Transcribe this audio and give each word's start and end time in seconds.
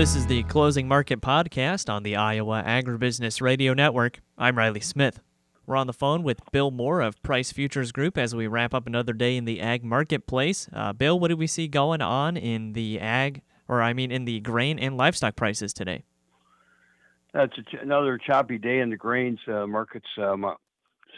This 0.00 0.16
is 0.16 0.26
the 0.26 0.44
Closing 0.44 0.88
Market 0.88 1.20
Podcast 1.20 1.92
on 1.92 2.04
the 2.04 2.16
Iowa 2.16 2.62
Agribusiness 2.66 3.42
Radio 3.42 3.74
Network. 3.74 4.20
I'm 4.38 4.56
Riley 4.56 4.80
Smith. 4.80 5.20
We're 5.66 5.76
on 5.76 5.86
the 5.86 5.92
phone 5.92 6.22
with 6.22 6.40
Bill 6.52 6.70
Moore 6.70 7.02
of 7.02 7.22
Price 7.22 7.52
Futures 7.52 7.92
Group 7.92 8.16
as 8.16 8.34
we 8.34 8.46
wrap 8.46 8.72
up 8.72 8.86
another 8.86 9.12
day 9.12 9.36
in 9.36 9.44
the 9.44 9.60
ag 9.60 9.84
marketplace. 9.84 10.70
Uh, 10.72 10.94
Bill, 10.94 11.20
what 11.20 11.28
do 11.28 11.36
we 11.36 11.46
see 11.46 11.68
going 11.68 12.00
on 12.00 12.38
in 12.38 12.72
the 12.72 12.98
ag, 12.98 13.42
or 13.68 13.82
I 13.82 13.92
mean 13.92 14.10
in 14.10 14.24
the 14.24 14.40
grain 14.40 14.78
and 14.78 14.96
livestock 14.96 15.36
prices 15.36 15.74
today? 15.74 16.04
That's 17.34 17.52
ch- 17.52 17.76
another 17.82 18.16
choppy 18.16 18.56
day 18.56 18.78
in 18.78 18.88
the 18.88 18.96
grains. 18.96 19.40
Uh, 19.46 19.66
markets 19.66 20.08
um, 20.16 20.46
uh, 20.46 20.54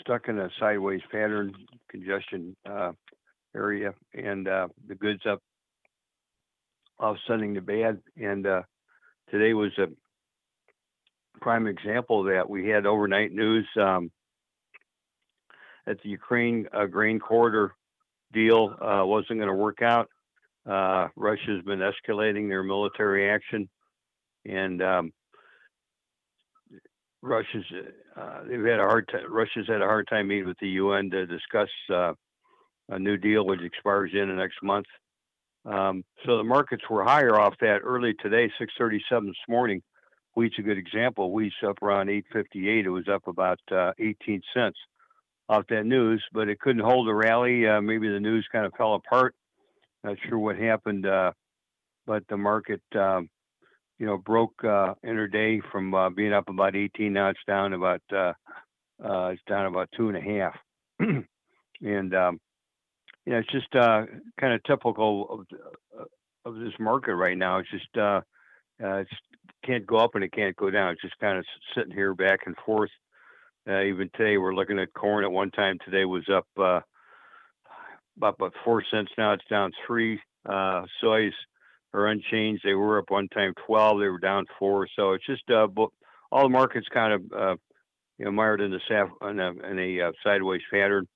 stuck 0.01 0.27
in 0.27 0.41
a 0.41 0.51
sideways 0.59 1.03
pattern, 1.13 1.55
congestion 1.89 2.57
uh, 2.69 2.91
area, 3.55 3.95
and 4.13 4.49
uh, 4.49 4.67
the 4.89 4.97
goods 4.97 5.23
up 5.25 5.41
offsetting 6.99 7.55
the 7.55 7.61
bad. 7.61 8.01
And 8.17 8.45
uh, 8.45 8.63
today 9.31 9.55
was 9.55 9.73
a 9.79 9.87
prime 11.41 11.67
example 11.67 12.25
that 12.25 12.49
we 12.49 12.69
had 12.69 12.87
overnight 12.87 13.33
news 13.33 13.67
um, 13.81 14.11
that 15.87 16.01
the 16.03 16.09
Ukraine 16.09 16.67
uh, 16.73 16.87
grain 16.87 17.19
corridor 17.19 17.75
deal 18.33 18.75
uh, 18.81 19.05
wasn't 19.05 19.39
going 19.39 19.49
to 19.49 19.55
work 19.55 19.83
out. 19.83 20.09
Uh, 20.69 21.09
Russia's 21.17 21.63
been 21.65 21.81
escalating 21.81 22.49
their 22.49 22.63
military 22.63 23.29
action, 23.29 23.69
and 24.47 24.81
um, 24.81 25.13
Russia's 27.21 27.65
uh, 28.17 28.41
they've 28.49 28.65
had 28.65 28.79
a 28.79 28.85
hard 28.85 29.09
time. 29.09 29.33
Russia's 29.33 29.67
had 29.67 29.83
a 29.83 29.87
hard 29.87 30.07
time 30.09 30.29
meeting 30.29 30.47
with 30.47 30.59
the 30.61 30.69
UN 30.69 31.11
to 31.11 31.27
discuss 31.27 31.69
uh, 31.93 32.13
a 32.91 32.99
new 32.99 33.17
deal, 33.17 33.45
which 33.45 33.61
expires 33.63 34.13
in 34.15 34.29
the 34.29 34.35
next 34.35 34.63
month. 34.63 34.87
Um, 35.65 36.05
so 36.27 36.39
the 36.39 36.45
markets 36.45 36.83
were 36.91 37.05
higher 37.05 37.39
off 37.39 37.55
that 37.61 37.81
early 37.85 38.15
today, 38.15 38.51
6:37 38.59 39.27
this 39.27 39.37
morning. 39.49 39.83
Wheat's 40.35 40.59
a 40.59 40.63
good 40.63 40.79
example. 40.79 41.33
Wheat's 41.33 41.55
up 41.67 41.83
around 41.83 42.09
8.58. 42.09 42.85
It 42.85 42.91
was 42.91 43.07
up 43.09 43.29
about 43.29 43.61
uh, 43.71 43.93
18 43.99 44.41
cents 44.55 44.79
off 45.49 45.67
that 45.69 45.85
news, 45.85 46.25
but 46.33 46.49
it 46.49 46.59
couldn't 46.59 46.85
hold 46.85 47.09
a 47.09 47.15
rally. 47.15 47.67
Uh, 47.67 47.81
maybe 47.81 48.09
the 48.09 48.21
news 48.21 48.47
kind 48.51 48.65
of 48.65 48.73
fell 48.75 48.95
apart. 48.95 49.35
Not 50.03 50.17
sure 50.27 50.39
what 50.39 50.57
happened, 50.57 51.07
uh, 51.07 51.33
but 52.07 52.25
the 52.29 52.37
market, 52.37 52.83
um, 52.97 53.29
you 53.99 54.07
know, 54.07 54.17
broke 54.17 54.65
uh, 54.65 54.95
interday 55.05 55.61
from 55.71 55.95
uh, 55.95 56.11
being 56.11 56.33
up 56.33 56.49
about 56.49 56.75
18. 56.75 57.13
Now 57.13 57.29
it's 57.29 57.39
down 57.47 57.73
about 57.73 58.03
uh, 58.11 58.33
uh, 59.05 59.29
it's 59.29 59.43
down 59.49 59.67
about 59.67 59.91
two 59.97 60.09
and 60.09 60.17
a 60.17 60.21
half, 60.21 60.57
and 61.83 62.15
um, 62.15 62.41
know, 63.27 63.39
it's 63.39 63.53
just 63.53 63.75
uh, 63.75 64.03
kind 64.41 64.53
of 64.53 64.63
typical 64.65 65.29
of 65.31 65.59
uh, 65.99 66.05
of 66.45 66.57
this 66.57 66.73
market 66.79 67.15
right 67.15 67.39
now. 67.39 67.59
It's 67.59 67.71
just 67.71 67.97
uh, 67.97 68.21
uh, 68.83 68.97
it's 68.97 69.11
can't 69.65 69.87
go 69.87 69.97
up 69.97 70.15
and 70.15 70.25
it 70.25 70.33
can't 70.33 70.57
go 70.57 70.71
down. 70.71 70.93
It's 70.93 71.03
just 71.03 71.19
kind 71.21 71.39
of 71.39 71.45
sitting 71.75 71.93
here 71.93 72.15
back 72.15 72.41
and 72.47 72.57
forth. 72.67 72.91
Uh, 73.69 73.83
even 73.83 74.11
today, 74.17 74.39
we're 74.39 74.55
looking 74.55 74.79
at 74.81 74.93
corn. 74.93 75.25
At 75.25 75.31
one 75.31 75.53
time 75.53 75.79
today 75.85 76.05
was 76.05 76.29
up 76.33 76.47
uh, 76.59 76.81
about, 78.17 78.35
about 78.39 78.55
four 78.65 78.83
cents. 78.91 79.13
Now 79.17 79.33
it's 79.35 79.45
down 79.49 79.71
three. 79.87 80.21
Uh, 80.45 80.83
soys 81.01 81.33
are 81.95 82.09
unchanged. 82.09 82.63
They 82.65 82.75
were 82.75 82.99
up 82.99 83.11
one 83.11 83.29
time 83.29 83.55
twelve. 83.65 84.01
They 84.01 84.09
were 84.09 84.19
down 84.19 84.47
four. 84.59 84.89
So 84.97 85.13
it's 85.13 85.27
just 85.27 85.49
uh, 85.49 85.69
all 86.33 86.43
the 86.43 86.49
markets 86.49 86.89
kind 86.93 87.13
of 87.13 87.23
uh, 87.33 87.57
you 88.19 88.25
know 88.25 88.33
mired 88.33 88.61
in 88.61 88.73
the 88.73 89.29
in 89.29 89.39
a, 89.39 89.51
in 89.71 89.79
a 89.79 90.09
uh, 90.09 90.13
sideways 90.25 90.63
pattern. 90.73 91.07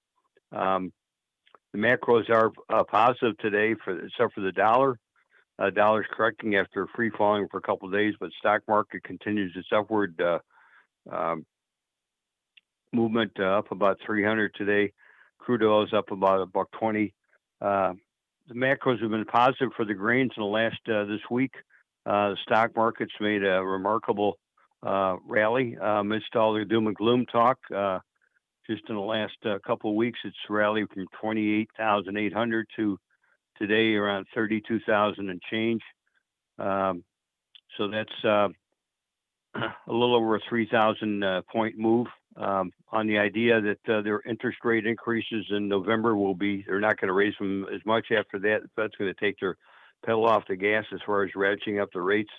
Um, 0.53 0.93
the 1.77 1.83
macros 1.83 2.29
are 2.31 2.53
uh, 2.71 2.85
positive 2.85 3.37
today, 3.39 3.75
for 3.85 3.99
except 4.05 4.35
for 4.35 4.41
the 4.41 4.53
dollar. 4.53 4.99
Uh, 5.59 5.71
dollar's 5.71 6.07
correcting 6.13 6.57
after 6.57 6.87
free 6.95 7.11
falling 7.11 7.47
for 7.51 7.59
a 7.59 7.63
couple 7.63 7.89
of 7.89 7.95
days, 7.95 8.15
but 8.21 8.31
stock 8.39 8.63
market 8.69 9.03
continues 9.05 9.53
its 9.57 9.69
upward 9.75 10.21
uh, 10.21 10.39
um, 11.11 11.47
movement 12.93 13.33
uh, 13.39 13.59
up 13.59 13.71
about 13.71 13.99
300 14.05 14.55
today. 14.55 14.93
Crude 15.39 15.63
oil 15.63 15.85
is 15.85 15.93
up 15.95 16.11
about 16.11 16.43
a 16.43 16.47
buck 16.47 16.69
20. 16.79 17.15
Uh, 17.61 17.93
the 18.49 18.55
macros 18.55 19.01
have 19.01 19.11
been 19.11 19.25
positive 19.25 19.71
for 19.77 19.85
the 19.85 19.95
grains 19.95 20.33
in 20.37 20.43
the 20.43 20.47
last 20.47 20.81
uh, 20.89 21.05
this 21.05 21.21
week. 21.31 21.53
Uh, 22.05 22.31
the 22.31 22.37
stock 22.43 22.71
market's 22.77 23.15
made 23.21 23.43
a 23.43 23.63
remarkable 23.65 24.39
rally 24.83 25.77
amidst 25.81 26.37
all 26.37 26.55
the 26.55 26.65
doom 26.65 26.87
and 26.87 26.97
gloom 26.97 27.27
talk. 27.27 27.59
Just 28.69 28.83
in 28.89 28.97
the 28.97 29.01
last 29.01 29.37
uh, 29.45 29.59
couple 29.65 29.91
of 29.91 29.97
weeks, 29.97 30.19
it's 30.25 30.37
rallied 30.51 30.89
from 30.93 31.07
28,800 31.21 32.67
to 32.77 32.99
today 33.59 33.95
around 33.95 34.27
32,000 34.35 35.31
and 35.31 35.41
change. 35.51 35.83
Um, 36.59 37.05
so 37.77 37.89
that's 37.89 38.25
uh, 38.25 38.49
a 39.55 39.93
little 39.93 40.17
over 40.17 40.37
a 40.37 40.41
3,000 40.49 41.23
uh, 41.23 41.43
point 41.51 41.79
move 41.79 42.07
um, 42.37 42.73
on 42.91 43.07
the 43.07 43.19
idea 43.19 43.61
that 43.61 43.93
uh, 43.93 44.03
their 44.03 44.21
interest 44.29 44.59
rate 44.65 44.87
increases 44.87 45.47
in 45.51 45.69
November 45.69 46.17
will 46.17 46.35
be, 46.35 46.65
they're 46.67 46.81
not 46.81 47.01
going 47.01 47.09
to 47.09 47.15
raise 47.15 47.35
them 47.39 47.67
as 47.75 47.81
much 47.87 48.07
after 48.17 48.39
that. 48.41 48.61
That's 48.77 48.95
going 48.97 49.13
to 49.13 49.21
take 49.21 49.39
their 49.41 49.57
pedal 50.05 50.27
off 50.27 50.45
the 50.49 50.57
gas 50.57 50.85
as 50.93 51.01
far 51.07 51.25
as 51.25 51.31
ratcheting 51.37 51.81
up 51.81 51.89
the 51.93 52.01
rates. 52.01 52.31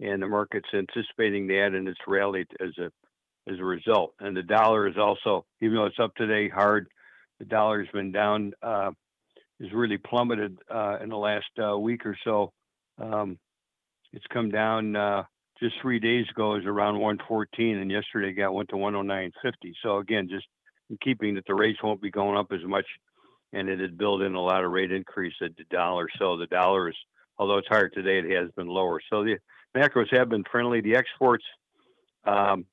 And 0.00 0.20
the 0.20 0.28
market's 0.28 0.68
anticipating 0.74 1.46
that, 1.48 1.70
and 1.74 1.86
it's 1.88 2.00
rallied 2.06 2.48
as 2.60 2.76
a 2.78 2.90
as 3.48 3.58
a 3.58 3.64
result. 3.64 4.14
And 4.20 4.36
the 4.36 4.42
dollar 4.42 4.88
is 4.88 4.96
also, 4.96 5.44
even 5.60 5.76
though 5.76 5.86
it's 5.86 5.98
up 5.98 6.14
today 6.14 6.48
hard, 6.48 6.88
the 7.38 7.44
dollar 7.44 7.80
has 7.82 7.92
been 7.92 8.12
down, 8.12 8.52
uh, 8.62 8.90
has 9.60 9.72
really 9.72 9.98
plummeted 9.98 10.58
uh, 10.72 10.98
in 11.02 11.08
the 11.08 11.16
last 11.16 11.50
uh, 11.62 11.76
week 11.78 12.06
or 12.06 12.16
so. 12.24 12.52
Um, 12.98 13.38
it's 14.12 14.26
come 14.32 14.50
down 14.50 14.94
uh, 14.94 15.24
just 15.60 15.74
three 15.80 15.98
days 15.98 16.26
ago 16.30 16.56
is 16.56 16.64
around 16.64 16.94
114, 16.94 17.78
and 17.78 17.90
yesterday 17.90 18.32
got 18.32 18.54
went 18.54 18.68
to 18.70 18.76
109.50. 18.76 19.32
So 19.82 19.98
again, 19.98 20.28
just 20.28 20.46
in 20.90 20.98
keeping 21.02 21.34
that 21.34 21.46
the 21.46 21.54
rates 21.54 21.82
won't 21.82 22.02
be 22.02 22.10
going 22.10 22.36
up 22.36 22.52
as 22.52 22.64
much, 22.64 22.86
and 23.52 23.68
it 23.68 23.80
had 23.80 23.98
built 23.98 24.22
in 24.22 24.34
a 24.34 24.40
lot 24.40 24.64
of 24.64 24.70
rate 24.70 24.92
increase 24.92 25.34
at 25.42 25.56
the 25.56 25.64
dollar. 25.70 26.08
So 26.18 26.36
the 26.36 26.46
dollar 26.46 26.88
is, 26.88 26.96
although 27.38 27.58
it's 27.58 27.68
higher 27.68 27.88
today, 27.88 28.18
it 28.18 28.36
has 28.36 28.50
been 28.52 28.66
lower. 28.66 29.00
So 29.10 29.24
the 29.24 29.38
macros 29.76 30.14
have 30.16 30.28
been 30.28 30.44
friendly. 30.50 30.80
The 30.80 30.96
exports 30.96 31.44
um, 32.24 32.66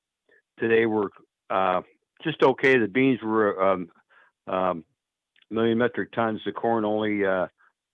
today 0.58 0.86
were 0.86 1.10
uh, 1.50 1.82
just 2.22 2.42
okay. 2.42 2.78
The 2.78 2.88
beans 2.88 3.20
were 3.22 3.62
um, 3.62 3.88
um, 4.46 4.84
million 5.50 5.78
metric 5.78 6.12
tons. 6.12 6.40
The 6.44 6.52
corn 6.52 6.84
only 6.84 7.24
uh, 7.24 7.46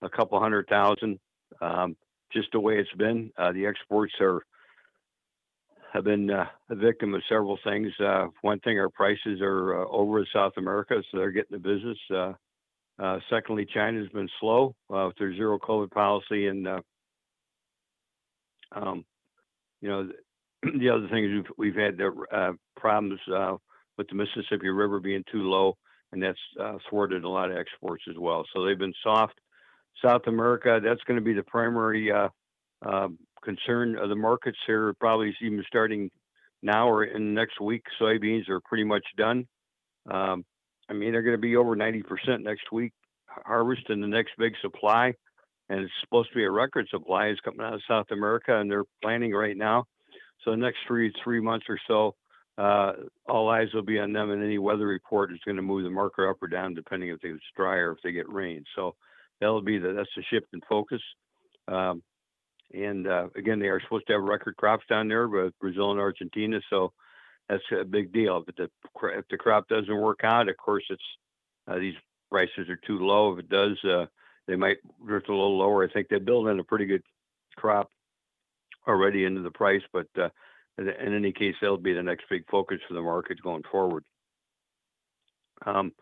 a 0.03 0.09
couple 0.09 0.39
hundred 0.41 0.69
thousand. 0.69 1.19
Um, 1.61 1.97
just 2.33 2.49
the 2.53 2.61
way 2.61 2.79
it's 2.79 2.93
been. 2.97 3.31
Uh, 3.39 3.53
the 3.53 3.67
exports 3.67 4.13
are 4.21 4.43
have 5.93 6.05
been 6.05 6.31
uh, 6.31 6.45
a 6.69 6.75
victim 6.75 7.15
of 7.15 7.23
several 7.29 7.59
things. 7.65 7.89
Uh, 7.99 8.27
one 8.43 8.61
thing, 8.61 8.79
our 8.79 8.91
prices 8.91 9.41
are 9.41 9.83
uh, 9.83 9.87
over 9.89 10.21
in 10.21 10.27
South 10.35 10.53
America, 10.59 11.03
so 11.11 11.19
they're 11.19 11.31
getting 11.31 11.59
the 11.59 11.59
business. 11.59 11.99
Uh, 13.01 13.19
secondly, 13.31 13.67
China's 13.73 14.09
been 14.11 14.29
slow 14.41 14.75
with 14.89 15.17
their 15.19 15.35
zero 15.35 15.59
COVID 15.59 15.91
policy, 15.91 16.49
and 16.49 16.67
um, 18.73 19.05
you 19.81 19.89
know 19.89 20.11
the 20.63 20.89
other 20.89 21.09
thing 21.09 21.25
is 21.25 21.31
we've, 21.31 21.75
we've 21.75 21.83
had 21.83 21.97
the, 21.97 22.13
uh, 22.33 22.53
problems 22.77 23.21
uh, 23.33 23.57
with 23.97 24.09
the 24.09 24.15
Mississippi 24.15 24.69
River 24.69 25.01
being 25.01 25.25
too 25.31 25.43
low, 25.43 25.77
and 26.13 26.23
that's 26.23 26.39
uh, 26.61 26.79
thwarted 26.89 27.25
a 27.25 27.29
lot 27.29 27.51
of 27.51 27.57
exports 27.57 28.05
as 28.09 28.17
well. 28.19 28.45
So 28.53 28.65
they've 28.65 28.79
been 28.79 28.95
soft. 29.03 29.35
South 30.05 30.23
America, 30.27 30.81
that's 30.83 31.03
going 31.05 31.19
to 31.19 31.25
be 31.25 31.33
the 31.33 31.43
primary 31.43 32.13
uh, 32.13 32.29
um, 32.83 33.19
concern 33.43 33.99
of 33.99 34.09
the 34.09 34.17
markets 34.17 34.59
here. 34.67 34.95
Probably 35.01 35.35
even 35.43 35.65
starting 35.67 36.11
now 36.63 36.89
or 36.89 37.05
in 37.05 37.35
the 37.35 37.41
next 37.41 37.61
week. 37.61 37.83
Soybeans 38.01 38.49
are 38.49 38.61
pretty 38.61 38.85
much 38.85 39.05
done. 39.17 39.47
Um, 40.09 40.45
I 40.89 40.93
mean, 40.93 41.13
they're 41.13 41.23
going 41.23 41.37
to 41.37 41.41
be 41.41 41.57
over 41.57 41.75
90% 41.75 42.43
next 42.43 42.71
week 42.73 42.93
harvest 43.45 43.89
and 43.89 44.03
the 44.03 44.07
next 44.07 44.33
big 44.39 44.55
supply. 44.63 45.15
And 45.69 45.81
it's 45.81 45.93
supposed 46.01 46.31
to 46.31 46.37
be 46.37 46.45
a 46.45 46.51
record 46.51 46.89
supply 46.91 47.29
is 47.29 47.39
coming 47.45 47.61
out 47.61 47.75
of 47.75 47.83
South 47.87 48.07
America, 48.11 48.59
and 48.59 48.71
they're 48.71 48.85
planning 49.03 49.33
right 49.33 49.57
now 49.57 49.85
so 50.49 50.55
next 50.55 50.79
three 50.87 51.13
three 51.23 51.41
months 51.41 51.67
or 51.69 51.79
so, 51.87 52.15
uh, 52.57 52.93
all 53.29 53.51
eyes 53.51 53.69
will 53.75 53.83
be 53.83 53.99
on 53.99 54.13
them, 54.13 54.31
and 54.31 54.43
any 54.43 54.59
weather 54.59 54.87
report 54.87 55.33
is 55.33 55.39
going 55.45 55.57
to 55.57 55.63
move 55.63 55.85
the 55.85 55.91
marker 55.91 56.29
up 56.29 56.43
or 56.43 56.49
down 56.49 56.75
depending 56.75 57.11
if 57.11 57.19
it's 57.23 57.43
dry 57.57 57.77
or 57.77 57.93
if 57.93 57.99
they 58.03 58.13
get 58.13 58.33
rain. 58.33 58.65
So 58.75 58.95
that'll 59.41 59.63
be 59.63 59.79
the 59.79 59.93
that's 59.93 60.09
the 60.17 60.23
shift 60.31 60.47
in 60.53 60.61
focus. 60.69 61.03
Um, 61.69 62.03
and 62.73 63.07
uh, 63.07 63.29
again, 63.37 63.59
they 63.59 63.69
are 63.69 63.81
supposed 63.81 64.07
to 64.07 64.15
have 64.15 64.23
record 64.23 64.57
crops 64.57 64.85
down 64.89 65.09
there, 65.09 65.29
with 65.29 65.59
Brazil 65.61 65.91
and 65.91 66.01
Argentina. 66.01 66.61
So 66.71 66.93
that's 67.49 67.63
a 67.79 67.85
big 67.85 68.13
deal. 68.13 68.43
But 68.45 68.57
the, 68.57 68.71
if 69.17 69.29
the 69.31 69.37
crop 69.37 69.69
doesn't 69.69 70.01
work 70.01 70.21
out, 70.25 70.49
of 70.49 70.57
course, 70.57 70.85
it's 70.91 71.03
uh, 71.67 71.79
these 71.79 71.95
prices 72.31 72.69
are 72.69 72.81
too 72.87 72.99
low. 72.99 73.33
If 73.33 73.41
it 73.41 73.49
does, 73.49 73.83
uh, 73.85 74.07
they 74.47 74.57
might 74.57 74.79
drift 75.07 75.29
a 75.29 75.33
little 75.33 75.59
lower. 75.59 75.85
I 75.85 75.93
think 75.93 76.09
they 76.09 76.19
build 76.19 76.49
in 76.49 76.59
a 76.59 76.65
pretty 76.65 76.87
good 76.87 77.03
crop 77.57 77.91
already 78.89 79.25
into 79.25 79.43
the 79.43 79.51
price, 79.51 79.83
but 79.93 80.07
uh, 80.21 80.29
in 80.79 81.15
any 81.15 81.33
case, 81.33 81.55
that'll 81.61 81.77
be 81.77 81.93
the 81.93 82.03
next 82.03 82.25
big 82.31 82.45
focus 82.51 82.79
for 82.87 82.95
the 82.95 83.03
market 83.03 83.43
going 83.43 83.63
forward. 83.71 84.05
Um, 85.67 85.93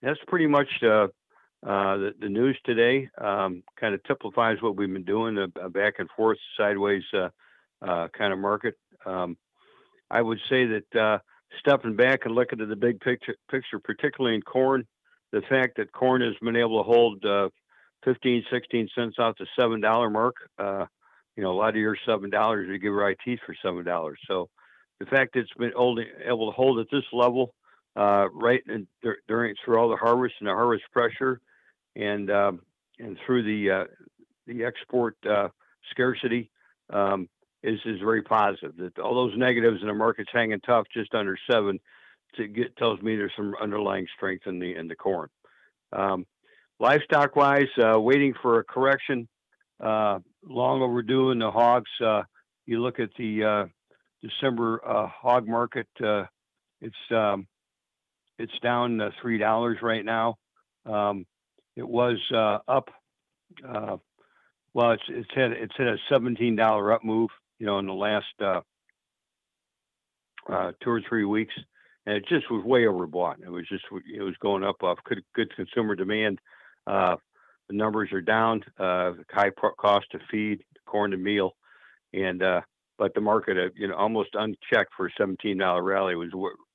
that's 0.00 0.18
pretty 0.26 0.46
much 0.46 0.68
uh, 0.82 1.08
uh, 1.64 1.96
the, 1.96 2.14
the 2.20 2.28
news 2.28 2.58
today 2.64 3.08
um, 3.18 3.62
kind 3.78 3.94
of 3.94 4.02
typifies 4.04 4.56
what 4.60 4.76
we've 4.76 4.92
been 4.92 5.04
doing, 5.04 5.38
a, 5.38 5.60
a 5.60 5.68
back 5.70 5.94
and 5.98 6.08
forth, 6.16 6.38
sideways 6.56 7.02
uh, 7.14 7.28
uh, 7.82 8.08
kind 8.16 8.32
of 8.32 8.38
market. 8.38 8.74
Um, 9.04 9.36
I 10.10 10.22
would 10.22 10.38
say 10.48 10.66
that 10.66 11.00
uh, 11.00 11.18
stepping 11.60 11.94
back 11.96 12.20
and 12.24 12.34
looking 12.34 12.60
at 12.60 12.68
the 12.68 12.76
big 12.76 13.00
picture, 13.00 13.36
picture, 13.50 13.78
particularly 13.78 14.34
in 14.34 14.42
corn, 14.42 14.86
the 15.30 15.42
fact 15.48 15.76
that 15.76 15.92
corn 15.92 16.20
has 16.20 16.34
been 16.42 16.56
able 16.56 16.82
to 16.82 16.90
hold 16.90 17.24
uh, 17.24 17.48
15, 18.04 18.44
16 18.50 18.88
cents 18.94 19.16
to 19.16 19.46
seven 19.58 19.80
dollar 19.80 20.10
mark. 20.10 20.34
You 21.36 21.42
know, 21.42 21.52
a 21.52 21.58
lot 21.58 21.70
of 21.70 21.76
your 21.76 21.96
seven 22.06 22.30
dollars 22.30 22.68
you 22.68 22.78
give 22.78 22.92
right 22.92 23.16
teeth 23.24 23.40
for 23.46 23.54
seven 23.62 23.84
dollars. 23.84 24.18
So 24.28 24.48
the 25.00 25.06
fact 25.06 25.34
that 25.34 25.40
it's 25.40 25.52
been 25.58 25.72
able 25.72 26.46
to 26.46 26.52
hold 26.52 26.78
at 26.78 26.86
this 26.90 27.04
level, 27.12 27.54
uh, 27.96 28.28
right 28.32 28.62
and 28.66 28.86
during 29.28 29.54
through 29.64 29.78
all 29.78 29.88
the 29.88 29.96
harvest 29.96 30.34
and 30.40 30.48
the 30.48 30.52
harvest 30.52 30.84
pressure, 30.92 31.40
and 31.96 32.30
um, 32.30 32.60
and 32.98 33.18
through 33.26 33.42
the 33.42 33.70
uh, 33.70 33.84
the 34.46 34.64
export 34.64 35.16
uh, 35.28 35.48
scarcity, 35.90 36.50
um, 36.90 37.28
is 37.62 37.80
is 37.84 38.00
very 38.00 38.22
positive. 38.22 38.76
That 38.76 38.98
all 38.98 39.14
those 39.14 39.36
negatives 39.36 39.80
in 39.80 39.88
the 39.88 39.94
market's 39.94 40.30
hanging 40.32 40.60
tough, 40.60 40.86
just 40.92 41.14
under 41.14 41.36
seven, 41.50 41.80
to 42.36 42.46
get 42.46 42.76
tells 42.76 43.00
me 43.00 43.16
there's 43.16 43.32
some 43.36 43.54
underlying 43.60 44.06
strength 44.16 44.46
in 44.46 44.58
the 44.58 44.74
in 44.74 44.88
the 44.88 44.96
corn. 44.96 45.28
Um, 45.92 46.26
livestock 46.78 47.36
wise, 47.36 47.68
uh, 47.82 48.00
waiting 48.00 48.34
for 48.40 48.58
a 48.58 48.64
correction, 48.64 49.28
uh, 49.80 50.18
long 50.44 50.82
overdue 50.82 51.30
in 51.30 51.38
the 51.38 51.50
hogs. 51.50 51.90
Uh, 52.04 52.22
you 52.66 52.80
look 52.80 53.00
at 53.00 53.10
the 53.18 53.44
uh, 53.44 53.64
December 54.22 54.80
uh, 54.86 55.08
hog 55.08 55.46
market, 55.46 55.88
uh, 56.04 56.24
it's 56.80 56.94
um, 57.10 57.46
it's 58.38 58.52
down 58.62 59.00
three 59.20 59.38
dollars 59.38 59.78
right 59.82 60.04
now. 60.04 60.36
Um, 60.86 61.26
it 61.76 61.88
was 61.88 62.18
uh 62.34 62.58
up. 62.68 62.88
Uh 63.66 63.98
well, 64.74 64.92
it's 64.92 65.02
it's 65.08 65.30
had 65.34 65.52
it's 65.52 65.74
had 65.76 65.88
a 65.88 65.96
seventeen 66.08 66.56
dollar 66.56 66.92
up 66.92 67.04
move 67.04 67.30
you 67.62 67.66
know, 67.66 67.78
in 67.78 67.86
the 67.86 67.92
last 67.92 68.26
uh, 68.40 68.60
uh, 70.52 70.72
two 70.82 70.90
or 70.90 71.00
three 71.08 71.24
weeks, 71.24 71.54
and 72.06 72.16
it 72.16 72.24
just 72.28 72.50
was 72.50 72.64
way 72.64 72.80
overbought. 72.86 73.36
It 73.40 73.48
was 73.48 73.68
just 73.68 73.84
it 74.12 74.20
was 74.20 74.34
going 74.40 74.64
up 74.64 74.82
off 74.82 74.98
good, 75.04 75.22
good 75.32 75.54
consumer 75.54 75.94
demand. 75.94 76.40
The 77.72 77.78
numbers 77.78 78.12
are 78.12 78.20
down. 78.20 78.62
Uh, 78.78 79.12
high 79.30 79.48
cost 79.78 80.04
to 80.12 80.18
feed, 80.30 80.62
corn 80.84 81.10
to 81.12 81.16
meal, 81.16 81.52
and 82.12 82.42
uh, 82.42 82.60
but 82.98 83.14
the 83.14 83.22
market, 83.22 83.56
uh, 83.56 83.70
you 83.74 83.88
know, 83.88 83.94
almost 83.94 84.28
unchecked 84.34 84.92
for 84.94 85.06
a 85.06 85.10
seventeen 85.16 85.56
dollar 85.56 85.82
rally 85.82 86.14
was 86.14 86.28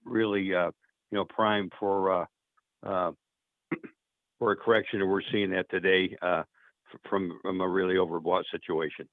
really 0.04 0.56
uh, 0.56 0.72
you 1.12 1.18
know 1.20 1.26
prime 1.26 1.70
for 1.80 2.22
uh, 2.22 2.26
uh, 2.84 3.12
for 4.40 4.54
a 4.54 4.56
correction, 4.56 5.00
and 5.00 5.08
we're 5.08 5.22
seeing 5.32 5.52
that 5.52 5.70
today 5.70 6.18
uh, 6.24 6.42
from 7.08 7.38
from 7.44 7.62
a 7.62 7.70
really 7.70 7.94
overbought 7.94 8.46
situation. 8.52 9.08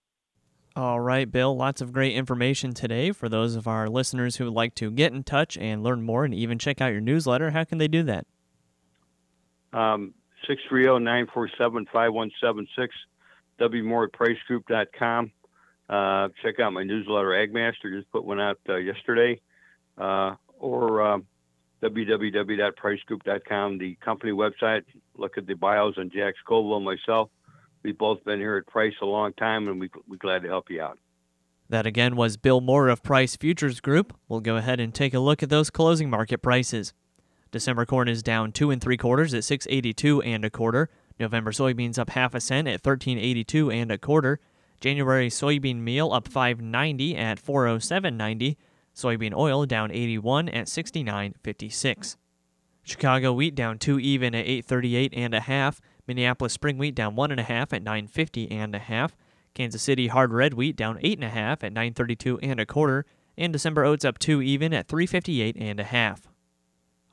All 0.74 1.00
right, 1.00 1.30
Bill, 1.30 1.54
lots 1.54 1.82
of 1.82 1.92
great 1.92 2.14
information 2.14 2.72
today 2.72 3.12
for 3.12 3.28
those 3.28 3.56
of 3.56 3.68
our 3.68 3.90
listeners 3.90 4.36
who 4.36 4.46
would 4.46 4.54
like 4.54 4.74
to 4.76 4.90
get 4.90 5.12
in 5.12 5.22
touch 5.22 5.58
and 5.58 5.82
learn 5.82 6.00
more 6.00 6.24
and 6.24 6.32
even 6.32 6.58
check 6.58 6.80
out 6.80 6.92
your 6.92 7.02
newsletter. 7.02 7.50
How 7.50 7.64
can 7.64 7.76
they 7.76 7.88
do 7.88 8.02
that? 8.04 8.26
Um, 9.74 10.14
630-947-5176, 10.48 12.88
wmoore 13.60 14.06
at 14.06 14.12
pricegroup.com. 14.12 15.30
Uh, 15.88 16.28
check 16.42 16.60
out 16.60 16.72
my 16.72 16.82
newsletter, 16.82 17.28
Agmaster. 17.28 17.94
Just 17.94 18.10
put 18.10 18.24
one 18.24 18.40
out 18.40 18.58
uh, 18.68 18.76
yesterday. 18.76 19.40
Uh, 19.98 20.34
or 20.58 21.02
uh, 21.02 21.18
www.pricegroup.com, 21.82 23.78
the 23.78 23.94
company 23.96 24.32
website. 24.32 24.82
Look 25.16 25.36
at 25.36 25.46
the 25.46 25.54
bios 25.54 25.98
on 25.98 26.10
Jack 26.10 26.34
Scoville 26.42 26.76
and 26.76 26.84
myself. 26.84 27.30
We've 27.82 27.98
both 27.98 28.24
been 28.24 28.38
here 28.38 28.56
at 28.56 28.66
Price 28.66 28.94
a 29.02 29.06
long 29.06 29.34
time, 29.34 29.68
and 29.68 29.78
we, 29.78 29.90
we're 30.08 30.16
glad 30.16 30.42
to 30.42 30.48
help 30.48 30.70
you 30.70 30.80
out. 30.80 30.98
That 31.68 31.86
again 31.86 32.16
was 32.16 32.36
Bill 32.36 32.60
Moore 32.60 32.88
of 32.88 33.02
Price 33.02 33.36
Futures 33.36 33.80
Group. 33.80 34.16
We'll 34.28 34.40
go 34.40 34.56
ahead 34.56 34.80
and 34.80 34.94
take 34.94 35.14
a 35.14 35.18
look 35.18 35.42
at 35.42 35.50
those 35.50 35.70
closing 35.70 36.08
market 36.08 36.38
prices. 36.38 36.94
December 37.54 37.86
corn 37.86 38.08
is 38.08 38.20
down 38.20 38.50
two 38.50 38.72
and 38.72 38.82
three 38.82 38.96
quarters 38.96 39.32
at 39.32 39.44
682 39.44 40.20
and 40.22 40.44
a 40.44 40.50
quarter. 40.50 40.90
November 41.20 41.52
soybeans 41.52 42.00
up 42.00 42.10
half 42.10 42.34
a 42.34 42.40
cent 42.40 42.66
at 42.66 42.84
1382 42.84 43.70
and 43.70 43.92
a 43.92 43.96
quarter. 43.96 44.40
January 44.80 45.28
soybean 45.30 45.76
meal 45.76 46.12
up 46.12 46.26
590 46.26 47.16
at 47.16 47.40
407.90. 47.40 48.56
Soybean 48.92 49.32
oil 49.32 49.66
down 49.66 49.92
81 49.92 50.48
at 50.48 50.66
69.56. 50.66 52.16
Chicago 52.82 53.32
wheat 53.32 53.54
down 53.54 53.78
two 53.78 54.00
even 54.00 54.34
at 54.34 54.44
838 54.44 55.14
and 55.14 55.32
a 55.32 55.38
half. 55.38 55.80
Minneapolis 56.08 56.54
spring 56.54 56.76
wheat 56.76 56.96
down 56.96 57.14
one 57.14 57.30
and 57.30 57.38
a 57.38 57.44
half 57.44 57.72
at 57.72 57.84
950 57.84 58.50
and 58.50 58.74
a 58.74 58.80
half. 58.80 59.14
Kansas 59.54 59.80
City 59.80 60.08
hard 60.08 60.32
red 60.32 60.54
wheat 60.54 60.74
down 60.74 60.98
eight 61.02 61.18
and 61.18 61.24
a 61.24 61.30
half 61.30 61.62
at 61.62 61.72
932 61.72 62.40
and 62.40 62.58
a 62.58 62.66
quarter. 62.66 63.06
And 63.38 63.52
December 63.52 63.84
oats 63.84 64.04
up 64.04 64.18
two 64.18 64.42
even 64.42 64.74
at 64.74 64.88
358 64.88 65.56
and 65.56 65.78
a 65.78 65.84
half. 65.84 66.33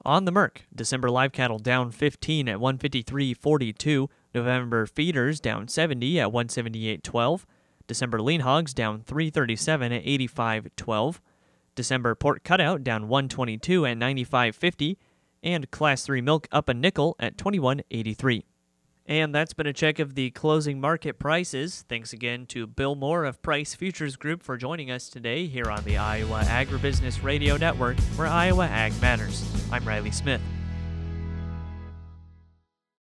On 0.03 0.25
the 0.25 0.31
Merc, 0.31 0.65
December 0.74 1.12
live 1.12 1.31
cattle 1.31 1.59
down 1.59 1.92
15 1.92 2.50
at 2.50 2.57
153.42. 2.57 4.09
November 4.33 4.86
feeders 4.88 5.39
down 5.39 5.68
70 5.68 6.19
at 6.19 6.30
178.12. 6.30 7.45
December 7.86 8.21
lean 8.21 8.42
hogs 8.42 8.74
down 8.74 9.01
337 9.01 9.92
at 9.92 10.03
85.12. 10.03 11.19
December 11.75 12.15
pork 12.15 12.44
cutout 12.44 12.83
down 12.83 13.07
122 13.07 13.86
at 13.86 13.98
95.50 13.98 14.98
and 15.44 15.69
class 15.69 16.04
3 16.04 16.21
milk 16.21 16.47
up 16.51 16.68
a 16.68 16.74
nickel 16.74 17.15
at 17.19 17.38
21.83. 17.38 18.44
And 19.06 19.33
that's 19.33 19.53
been 19.53 19.68
a 19.68 19.74
check 19.74 20.00
of 20.00 20.15
the 20.15 20.30
closing 20.31 20.80
market 20.80 21.19
prices. 21.19 21.83
Thanks 21.89 22.13
again 22.13 22.45
to 22.48 22.68
Bill 22.68 22.95
Moore 22.95 23.25
of 23.25 23.42
Price 23.42 23.74
Futures 23.74 24.15
Group 24.15 24.44
for 24.44 24.57
joining 24.57 24.92
us 24.92 25.09
today 25.09 25.48
here 25.48 25.69
on 25.69 25.83
the 25.83 25.98
Iowa 25.98 26.44
Agribusiness 26.45 27.24
Radio 27.24 27.57
Network, 27.57 28.00
where 28.15 28.27
Iowa 28.27 28.68
Ag 28.68 28.94
matters. 29.01 29.44
I'm 29.71 29.86
Riley 29.86 30.12
Smith. 30.12 30.42